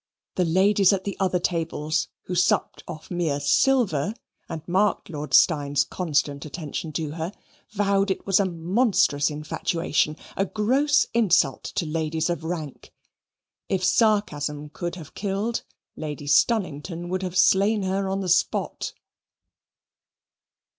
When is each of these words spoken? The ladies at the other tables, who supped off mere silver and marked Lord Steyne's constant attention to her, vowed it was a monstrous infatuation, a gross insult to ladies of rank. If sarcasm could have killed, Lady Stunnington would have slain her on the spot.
The 0.33 0.45
ladies 0.45 0.91
at 0.91 1.03
the 1.03 1.15
other 1.19 1.37
tables, 1.37 2.07
who 2.23 2.33
supped 2.33 2.83
off 2.87 3.11
mere 3.11 3.39
silver 3.39 4.15
and 4.49 4.67
marked 4.67 5.11
Lord 5.11 5.31
Steyne's 5.31 5.83
constant 5.83 6.43
attention 6.43 6.91
to 6.93 7.11
her, 7.11 7.31
vowed 7.73 8.09
it 8.09 8.25
was 8.25 8.39
a 8.39 8.45
monstrous 8.47 9.29
infatuation, 9.29 10.17
a 10.35 10.43
gross 10.47 11.05
insult 11.13 11.65
to 11.75 11.85
ladies 11.85 12.31
of 12.31 12.43
rank. 12.43 12.91
If 13.69 13.83
sarcasm 13.83 14.69
could 14.69 14.95
have 14.95 15.13
killed, 15.13 15.61
Lady 15.95 16.25
Stunnington 16.25 17.07
would 17.09 17.21
have 17.21 17.37
slain 17.37 17.83
her 17.83 18.09
on 18.09 18.21
the 18.21 18.27
spot. 18.29 18.93